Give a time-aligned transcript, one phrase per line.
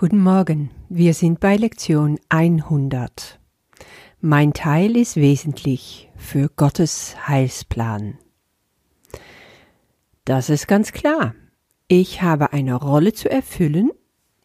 [0.00, 3.40] Guten Morgen, wir sind bei Lektion 100.
[4.20, 8.16] Mein Teil ist wesentlich für Gottes Heilsplan.
[10.24, 11.34] Das ist ganz klar.
[11.88, 13.90] Ich habe eine Rolle zu erfüllen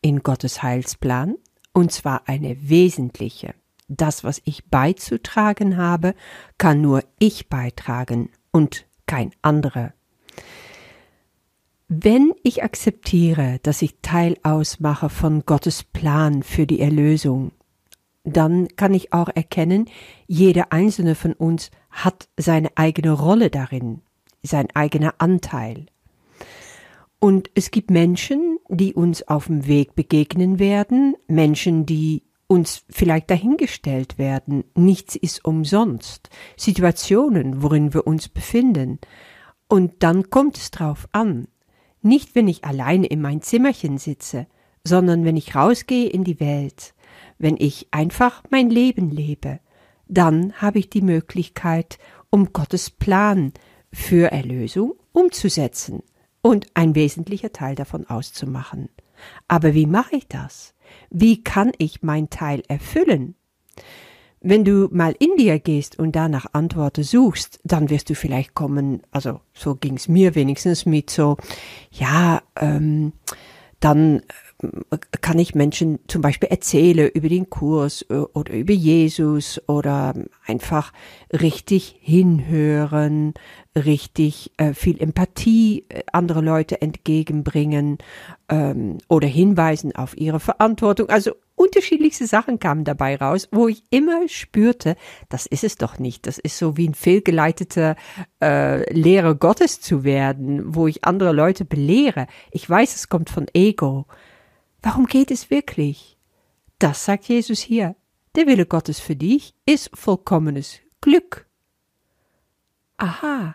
[0.00, 1.36] in Gottes Heilsplan,
[1.74, 3.54] und zwar eine wesentliche.
[3.88, 6.14] Das, was ich beizutragen habe,
[6.56, 9.92] kann nur ich beitragen und kein anderer.
[11.94, 17.52] Wenn ich akzeptiere, dass ich Teil ausmache von Gottes Plan für die Erlösung,
[18.24, 19.90] dann kann ich auch erkennen,
[20.26, 24.00] jeder einzelne von uns hat seine eigene Rolle darin,
[24.42, 25.84] sein eigener Anteil.
[27.18, 33.28] Und es gibt Menschen, die uns auf dem Weg begegnen werden, Menschen, die uns vielleicht
[33.28, 34.64] dahingestellt werden.
[34.74, 36.30] Nichts ist umsonst.
[36.56, 38.98] Situationen, worin wir uns befinden.
[39.68, 41.48] Und dann kommt es drauf an.
[42.02, 44.46] Nicht, wenn ich alleine in mein Zimmerchen sitze,
[44.84, 46.94] sondern wenn ich rausgehe in die Welt,
[47.38, 49.60] wenn ich einfach mein Leben lebe,
[50.08, 51.98] dann habe ich die Möglichkeit,
[52.30, 53.52] um Gottes Plan
[53.92, 56.02] für Erlösung umzusetzen
[56.40, 58.88] und ein wesentlicher Teil davon auszumachen.
[59.46, 60.74] Aber wie mache ich das?
[61.10, 63.36] Wie kann ich mein Teil erfüllen?
[64.42, 69.02] Wenn du mal in dir gehst und danach Antworten suchst, dann wirst du vielleicht kommen,
[69.12, 71.36] also so ging's mir wenigstens mit so,
[71.90, 73.12] ja, ähm,
[73.78, 74.22] dann
[75.20, 80.14] kann ich Menschen zum Beispiel erzählen über den Kurs äh, oder über Jesus oder
[80.46, 80.92] einfach
[81.32, 83.34] richtig hinhören,
[83.74, 87.98] richtig äh, viel Empathie äh, andere Leute entgegenbringen
[88.48, 91.08] ähm, oder hinweisen auf ihre Verantwortung.
[91.08, 94.96] Also unterschiedlichste Sachen kamen dabei raus, wo ich immer spürte,
[95.28, 96.26] das ist es doch nicht.
[96.26, 97.96] Das ist so wie ein fehlgeleiteter
[98.42, 102.26] äh, Lehrer Gottes zu werden, wo ich andere Leute belehre.
[102.50, 104.06] Ich weiß, es kommt von Ego.
[104.82, 106.18] Warum geht es wirklich?
[106.78, 107.94] Das sagt Jesus hier.
[108.34, 111.46] Der Wille Gottes für dich ist vollkommenes Glück.
[112.96, 113.54] Aha.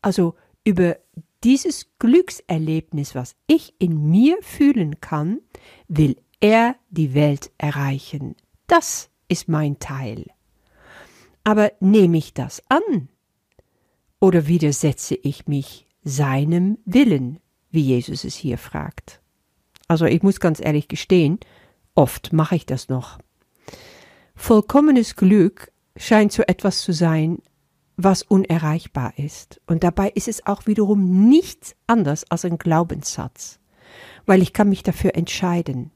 [0.00, 0.96] Also über
[1.42, 5.40] dieses Glückserlebnis, was ich in mir fühlen kann,
[5.88, 8.34] will er die Welt erreichen.
[8.66, 10.26] Das ist mein Teil.
[11.42, 13.08] Aber nehme ich das an?
[14.20, 19.20] Oder widersetze ich mich seinem Willen, wie Jesus es hier fragt?
[19.88, 21.38] Also ich muss ganz ehrlich gestehen,
[21.94, 23.18] oft mache ich das noch.
[24.34, 27.38] Vollkommenes Glück scheint so etwas zu sein,
[27.96, 29.60] was unerreichbar ist.
[29.66, 33.60] Und dabei ist es auch wiederum nichts anders als ein Glaubenssatz,
[34.26, 35.92] weil ich kann mich dafür entscheiden.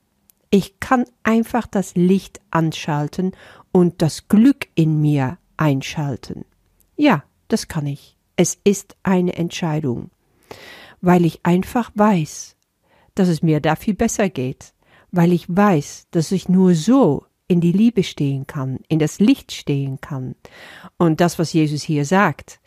[0.51, 3.33] Ich kann einfach das Licht anschalten
[3.73, 6.45] und das Glück in mir einschalten.
[6.97, 8.17] Ja, das kann ich.
[8.37, 10.11] Es ist eine Entscheidung,
[11.01, 12.57] weil ich einfach weiß,
[13.19, 14.75] dass es mir da viel besser geht,
[15.11, 19.53] weil ich weiß, dass ich nur so in die Liebe stehen kann, in das Licht
[19.53, 20.35] stehen kann.
[20.99, 22.61] Und das, was Jesus hier sagt,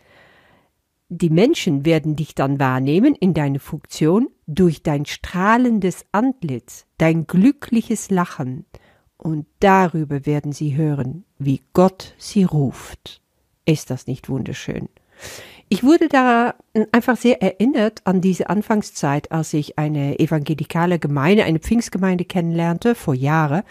[1.07, 8.09] die Menschen werden dich dann wahrnehmen in deine Funktion durch dein strahlendes Antlitz, dein glückliches
[8.09, 8.66] Lachen,
[9.17, 13.22] und darüber werden sie hören, wie Gott sie ruft.
[13.66, 14.90] Ist das nicht wunderschön?
[15.73, 16.55] Ich wurde da
[16.91, 23.13] einfach sehr erinnert an diese Anfangszeit, als ich eine evangelikale Gemeinde, eine Pfingstgemeinde kennenlernte, vor
[23.13, 23.63] Jahren,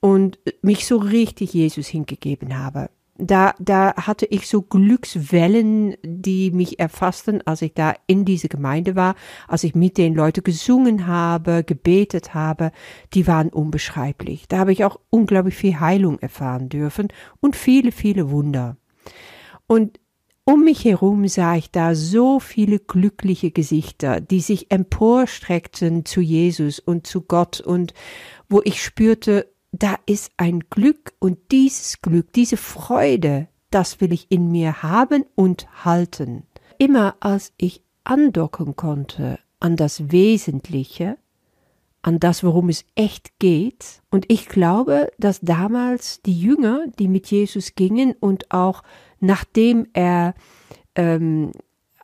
[0.00, 2.88] und mich so richtig Jesus hingegeben habe
[3.18, 8.94] da, da hatte ich so Glückswellen, die mich erfassten, als ich da in diese Gemeinde
[8.94, 9.14] war,
[9.48, 12.72] als ich mit den Leuten gesungen habe, gebetet habe,
[13.14, 14.48] die waren unbeschreiblich.
[14.48, 17.08] Da habe ich auch unglaublich viel Heilung erfahren dürfen
[17.40, 18.76] und viele, viele Wunder.
[19.66, 19.98] Und
[20.46, 26.78] um mich herum sah ich da so viele glückliche Gesichter, die sich emporstreckten zu Jesus
[26.78, 27.92] und zu Gott und
[28.48, 34.30] wo ich spürte, da ist ein Glück und dieses Glück, diese Freude, das will ich
[34.30, 36.44] in mir haben und halten.
[36.78, 41.18] Immer als ich andocken konnte an das Wesentliche,
[42.02, 44.00] an das, worum es echt geht.
[44.10, 48.84] Und ich glaube, dass damals die Jünger, die mit Jesus gingen und auch
[49.26, 50.34] nachdem er
[50.94, 51.52] ähm,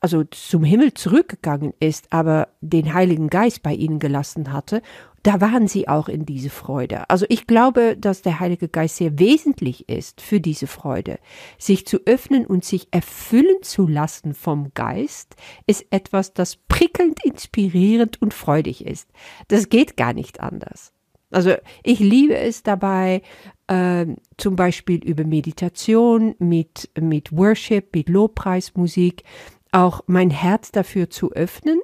[0.01, 4.83] also zum Himmel zurückgegangen ist, aber den Heiligen Geist bei ihnen gelassen hatte
[5.23, 7.09] da waren sie auch in diese Freude.
[7.09, 11.19] Also ich glaube, dass der Heilige Geist sehr wesentlich ist für diese Freude.
[11.59, 15.37] Sich zu öffnen und sich erfüllen zu lassen vom Geist
[15.67, 19.09] ist etwas, das prickelnd, inspirierend und freudig ist.
[19.49, 20.93] Das geht gar nicht anders.
[21.31, 23.23] Also ich liebe es dabei,
[23.67, 24.07] äh,
[24.39, 29.25] zum Beispiel über Meditation, mit, mit Worship, mit Lobpreismusik,
[29.73, 31.82] auch mein Herz dafür zu öffnen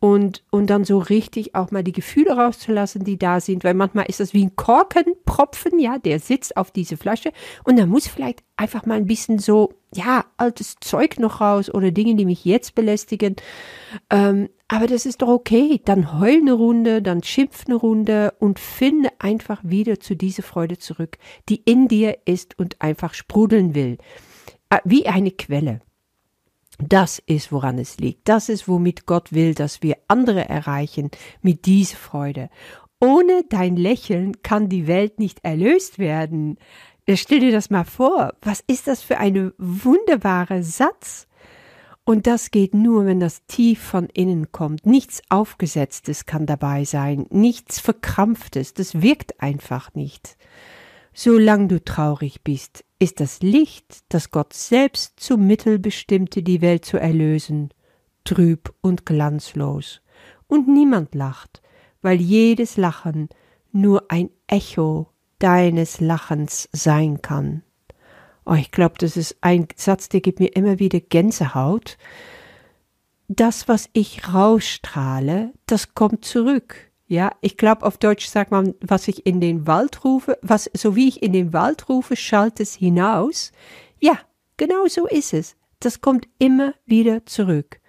[0.00, 4.06] und, und dann so richtig auch mal die Gefühle rauszulassen, die da sind, weil manchmal
[4.06, 7.32] ist das wie ein Korkenpropfen, ja, der sitzt auf diese Flasche
[7.64, 11.90] und da muss vielleicht einfach mal ein bisschen so, ja, altes Zeug noch raus oder
[11.90, 13.36] Dinge, die mich jetzt belästigen.
[14.10, 15.80] Ähm, aber das ist doch okay.
[15.84, 20.78] Dann heul eine Runde, dann schimpf eine Runde und finde einfach wieder zu dieser Freude
[20.78, 21.16] zurück,
[21.48, 23.98] die in dir ist und einfach sprudeln will.
[24.70, 25.80] Äh, wie eine Quelle.
[26.78, 28.28] Das ist, woran es liegt.
[28.28, 31.10] Das ist, womit Gott will, dass wir andere erreichen
[31.42, 32.50] mit dieser Freude.
[33.00, 36.58] Ohne dein Lächeln kann die Welt nicht erlöst werden.
[37.14, 38.34] Stell dir das mal vor.
[38.42, 41.26] Was ist das für ein wunderbarer Satz?
[42.04, 44.86] Und das geht nur, wenn das tief von innen kommt.
[44.86, 48.72] Nichts Aufgesetztes kann dabei sein, nichts Verkrampftes.
[48.72, 50.38] Das wirkt einfach nicht.
[51.12, 56.84] Solange du traurig bist, ist das Licht, das Gott selbst zum Mittel bestimmte, die Welt
[56.84, 57.70] zu erlösen,
[58.24, 60.00] trüb und glanzlos.
[60.46, 61.62] Und niemand lacht,
[62.02, 63.28] weil jedes Lachen
[63.72, 65.08] nur ein Echo
[65.38, 67.62] deines Lachens sein kann.
[68.44, 71.98] Oh, ich glaube, das ist ein Satz, der gibt mir immer wieder Gänsehaut.
[73.28, 76.87] Das, was ich rausstrahle, das kommt zurück.
[77.10, 80.94] Ja, ich glaube, auf Deutsch sagt man, was ich in den Wald rufe, was, so
[80.94, 83.50] wie ich in den Wald rufe, schallt es hinaus.
[83.98, 84.18] Ja,
[84.58, 85.56] genau so ist es.
[85.80, 87.80] Das kommt immer wieder zurück.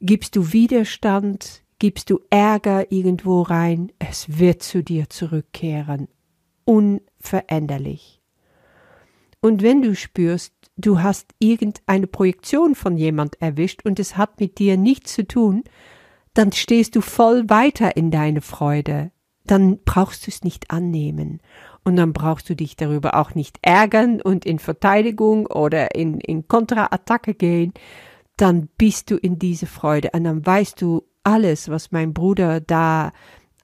[0.00, 6.06] Gibst du Widerstand, gibst du Ärger irgendwo rein, es wird zu dir zurückkehren.
[6.64, 8.22] Unveränderlich.
[9.40, 14.60] Und wenn du spürst, du hast irgendeine Projektion von jemand erwischt und es hat mit
[14.60, 15.64] dir nichts zu tun,
[16.38, 19.10] dann stehst du voll weiter in deine Freude.
[19.44, 21.40] Dann brauchst du es nicht annehmen.
[21.82, 26.46] Und dann brauchst du dich darüber auch nicht ärgern und in Verteidigung oder in, in
[26.46, 27.72] Kontraattacke gehen.
[28.36, 33.10] Dann bist du in diese Freude und dann weißt du, alles, was mein Bruder da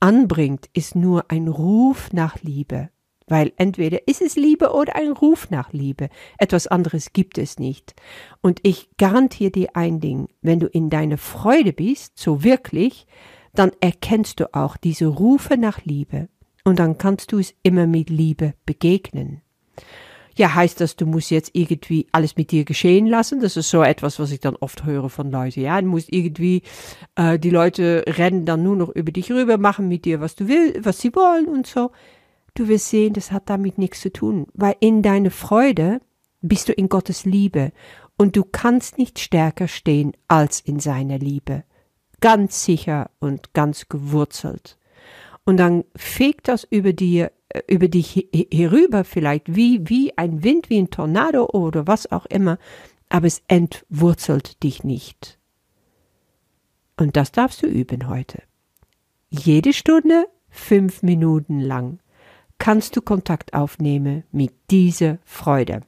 [0.01, 2.89] anbringt, ist nur ein Ruf nach Liebe.
[3.27, 6.09] Weil entweder ist es Liebe oder ein Ruf nach Liebe.
[6.39, 7.95] Etwas anderes gibt es nicht.
[8.43, 13.07] Und ich garantiere dir ein Ding, wenn du in deine Freude bist, so wirklich,
[13.55, 16.29] dann erkennst du auch diese Rufe nach Liebe.
[16.65, 19.43] Und dann kannst du es immer mit Liebe begegnen.
[20.37, 23.41] Ja, heißt das, du musst jetzt irgendwie alles mit dir geschehen lassen?
[23.41, 25.61] Das ist so etwas, was ich dann oft höre von Leuten.
[25.61, 26.63] Ja, du musst irgendwie,
[27.15, 30.49] äh, die Leute rennen dann nur noch über dich rüber, machen mit dir, was du
[30.49, 31.93] willst, was sie wollen und so.
[32.55, 36.01] Du wirst sehen, das hat damit nichts zu tun, weil in deiner Freude
[36.41, 37.73] bist du in Gottes Liebe
[38.17, 41.65] und du kannst nicht stärker stehen als in seiner Liebe.
[42.21, 44.79] Ganz sicher und ganz gewurzelt.
[45.45, 50.71] Und dann fegt das über dir, äh, über dich herüber vielleicht wie, wie ein Wind,
[50.71, 52.59] wie ein Tornado oder was auch immer,
[53.09, 55.39] aber es entwurzelt dich nicht.
[56.97, 58.43] Und das darfst du üben heute.
[59.29, 61.99] Jede Stunde fünf Minuten lang
[62.59, 65.83] kannst du Kontakt aufnehmen mit dieser Freude.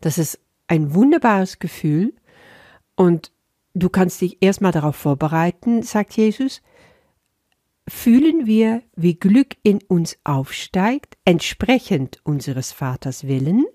[0.00, 2.14] Das ist ein wunderbares Gefühl
[2.96, 3.32] und
[3.74, 6.62] du kannst dich erstmal darauf vorbereiten, sagt Jesus.
[7.88, 13.66] Fühlen wir, wie Glück in uns aufsteigt, entsprechend unseres Vaters Willen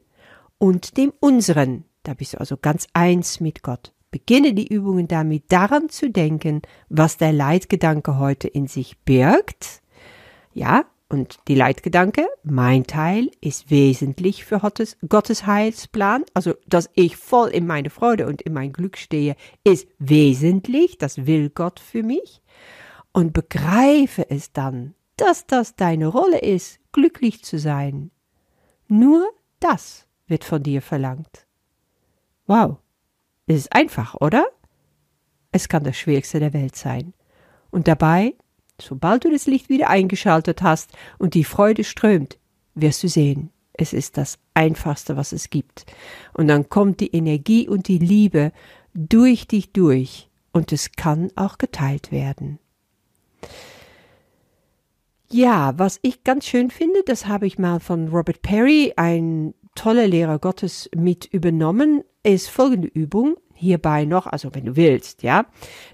[0.57, 1.83] und dem unseren.
[2.03, 3.93] Da bist du also ganz eins mit Gott.
[4.11, 9.81] Beginne die Übungen damit, daran zu denken, was der Leitgedanke heute in sich birgt.
[10.53, 17.15] Ja, und die Leitgedanke, mein Teil ist wesentlich für Gottes, Gottes Heilsplan, also dass ich
[17.15, 22.01] voll in meine Freude und in mein Glück stehe, ist wesentlich, das will Gott für
[22.01, 22.41] mich.
[23.13, 28.11] Und begreife es dann, dass das deine Rolle ist, glücklich zu sein.
[28.87, 29.25] Nur
[29.59, 31.45] das wird von dir verlangt.
[32.47, 32.77] Wow,
[33.47, 34.45] es ist einfach, oder?
[35.51, 37.13] Es kann das Schwierigste der Welt sein.
[37.69, 38.33] Und dabei
[38.81, 42.37] Sobald du das Licht wieder eingeschaltet hast und die Freude strömt,
[42.73, 45.85] wirst du sehen, es ist das Einfachste, was es gibt.
[46.33, 48.51] Und dann kommt die Energie und die Liebe
[48.93, 52.59] durch dich durch und es kann auch geteilt werden.
[55.29, 60.07] Ja, was ich ganz schön finde, das habe ich mal von Robert Perry, ein toller
[60.07, 65.45] Lehrer Gottes, mit übernommen, ist folgende Übung hierbei noch, also wenn du willst, ja.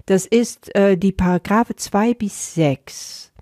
[0.06, 3.32] Das ist äh, die Paragraphe 2 bis 6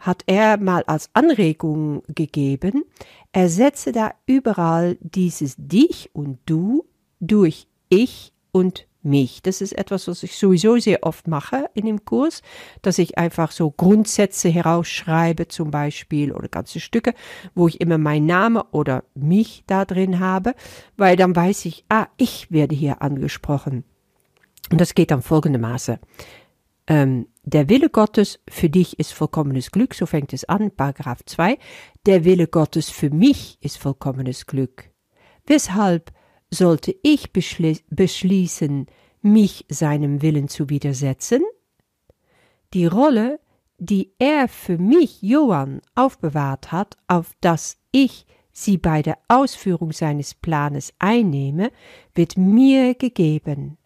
[0.00, 2.84] hat er mal als Anregung gegeben.
[3.32, 6.86] Ersetze da überall dieses dich und du
[7.20, 9.42] durch ich und mich.
[9.42, 12.42] Das ist etwas, was ich sowieso sehr oft mache in dem Kurs,
[12.82, 17.14] dass ich einfach so Grundsätze herausschreibe zum Beispiel oder ganze Stücke,
[17.54, 20.54] wo ich immer mein Name oder mich da drin habe,
[20.96, 23.84] weil dann weiß ich, ah, ich werde hier angesprochen.
[24.70, 25.98] Und das geht dann folgendermaßen.
[26.86, 31.58] ähm, der Wille Gottes für dich ist vollkommenes Glück, so fängt es an, Paragraph 2.
[32.06, 34.90] Der Wille Gottes für mich ist vollkommenes Glück.
[35.46, 36.12] Weshalb
[36.50, 38.86] sollte ich beschli beschließen,
[39.22, 41.42] mich seinem Willen zu widersetzen?
[42.74, 43.40] Die Rolle,
[43.78, 50.34] die er für mich, Johann, aufbewahrt hat, auf dass ich sie bei der Ausführung seines
[50.34, 51.70] Planes einnehme,
[52.14, 53.78] wird mir gegeben,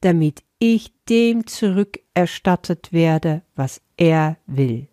[0.00, 4.88] damit ich dem zurückerstattet werde, was er will.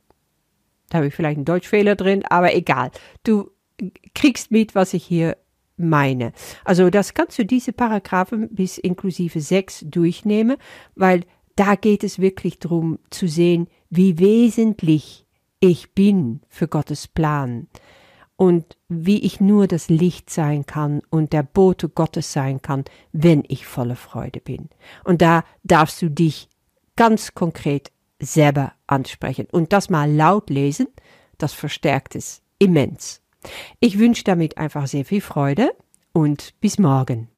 [0.89, 2.91] Da habe ich vielleicht einen Deutschfehler drin, aber egal.
[3.23, 3.51] Du
[4.15, 5.37] kriegst mit, was ich hier
[5.77, 6.33] meine.
[6.65, 10.57] Also das kannst du diese Paragraphen bis inklusive sechs durchnehmen,
[10.95, 11.21] weil
[11.55, 15.25] da geht es wirklich darum zu sehen, wie wesentlich
[15.59, 17.67] ich bin für Gottes Plan
[18.35, 23.43] und wie ich nur das Licht sein kann und der Bote Gottes sein kann, wenn
[23.47, 24.69] ich voller Freude bin.
[25.03, 26.47] Und da darfst du dich
[26.95, 30.87] ganz konkret selber ansprechen und das mal laut lesen,
[31.37, 33.21] das verstärkt es immens.
[33.79, 35.71] Ich wünsche damit einfach sehr viel Freude
[36.13, 37.29] und bis morgen.